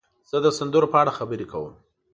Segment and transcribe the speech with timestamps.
[0.29, 1.73] زه د سندرو په اړه خبرې کوم.